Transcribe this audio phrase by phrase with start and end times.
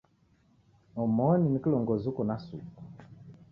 [1.01, 2.81] Omoni ni kilongozi uko na suku.